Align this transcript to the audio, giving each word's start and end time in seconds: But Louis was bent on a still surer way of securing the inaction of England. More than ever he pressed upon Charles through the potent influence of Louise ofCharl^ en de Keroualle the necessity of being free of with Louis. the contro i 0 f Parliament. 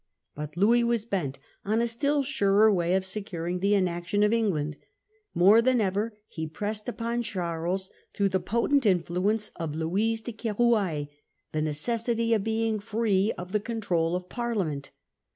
But 0.33 0.57
Louis 0.57 0.83
was 0.83 1.05
bent 1.05 1.37
on 1.63 1.79
a 1.79 1.85
still 1.85 2.23
surer 2.23 2.73
way 2.73 2.95
of 2.95 3.05
securing 3.05 3.59
the 3.59 3.75
inaction 3.75 4.23
of 4.23 4.33
England. 4.33 4.77
More 5.35 5.61
than 5.61 5.79
ever 5.79 6.17
he 6.27 6.47
pressed 6.47 6.89
upon 6.89 7.21
Charles 7.21 7.91
through 8.15 8.29
the 8.29 8.39
potent 8.39 8.87
influence 8.87 9.49
of 9.57 9.75
Louise 9.75 10.19
ofCharl^ 10.21 10.25
en 10.25 10.25
de 10.35 10.63
Keroualle 10.63 11.07
the 11.51 11.61
necessity 11.61 12.33
of 12.33 12.43
being 12.43 12.79
free 12.79 13.31
of 13.33 13.49
with 13.49 13.53
Louis. 13.53 13.59
the 13.59 13.59
contro 13.79 14.07
i 14.07 14.11
0 14.13 14.19
f 14.23 14.29
Parliament. 14.29 14.89